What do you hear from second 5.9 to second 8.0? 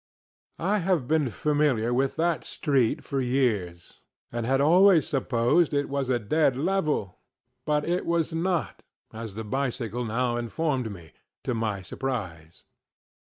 a dead level; but